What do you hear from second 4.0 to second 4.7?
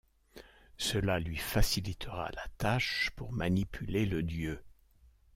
le dieu.